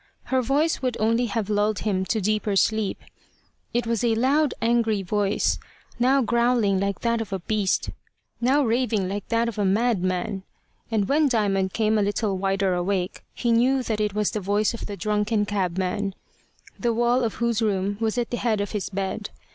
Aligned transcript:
Her 0.33 0.41
voice 0.41 0.81
would 0.81 0.97
only 0.99 1.27
have 1.27 1.47
lulled 1.47 1.81
him 1.81 2.01
the 2.05 2.19
deeper 2.19 2.49
asleep. 2.53 2.97
It 3.71 3.85
was 3.85 4.03
a 4.03 4.15
loud, 4.15 4.55
angry 4.59 5.03
voice, 5.03 5.59
now 5.99 6.23
growling 6.23 6.79
like 6.79 7.01
that 7.01 7.21
of 7.21 7.31
a 7.31 7.37
beast, 7.37 7.91
now 8.41 8.63
raving 8.65 9.07
like 9.07 9.27
that 9.29 9.47
of 9.47 9.59
a 9.59 9.63
madman; 9.63 10.41
and 10.89 11.07
when 11.07 11.27
Diamond 11.29 11.73
came 11.73 11.99
a 11.99 12.01
little 12.01 12.35
wider 12.35 12.73
awake, 12.73 13.21
he 13.35 13.51
knew 13.51 13.83
that 13.83 14.01
it 14.01 14.15
was 14.15 14.31
the 14.31 14.39
voice 14.39 14.73
of 14.73 14.87
the 14.87 14.97
drunken 14.97 15.45
cabman, 15.45 16.15
the 16.79 16.93
wall 16.95 17.23
of 17.23 17.35
whose 17.35 17.61
room 17.61 17.97
was 17.99 18.17
at 18.17 18.31
the 18.31 18.37
head 18.37 18.59
of 18.59 18.71
his 18.71 18.89
bed. 18.89 19.29